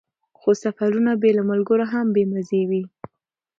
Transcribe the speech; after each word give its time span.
خو 0.39 0.49
سفرونه 0.63 1.11
بې 1.21 1.31
له 1.37 1.43
ملګرو 1.51 1.85
هم 1.93 2.05
بې 2.15 2.23
مزې 2.31 2.61
وي. 2.69 2.83